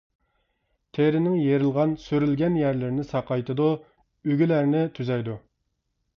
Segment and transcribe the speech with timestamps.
[0.97, 5.39] تېرىنىڭ يېرىلغان، سۈرۈلگەن يەرلىرىنى ساقايتىدۇ، ئۈگىلەرنى تۈزەيدۇ.